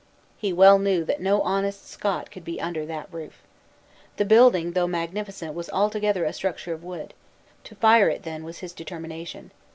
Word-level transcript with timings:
He 0.35 0.51
well 0.51 0.79
knew 0.79 1.05
that 1.05 1.21
no 1.21 1.41
honest 1.43 1.87
Scot 1.87 2.31
could 2.31 2.43
be 2.43 2.59
under 2.59 2.87
that 2.87 3.13
roof. 3.13 3.43
The 4.17 4.25
building, 4.25 4.71
though 4.71 4.87
magnificent, 4.87 5.53
was 5.53 5.69
altogether 5.69 6.25
a 6.25 6.33
structure 6.33 6.73
of 6.73 6.83
wood; 6.83 7.13
to 7.65 7.75
fire 7.75 8.09
it, 8.09 8.23
then, 8.23 8.43
was 8.43 8.57
his 8.65 8.73
determination. 8.73 9.51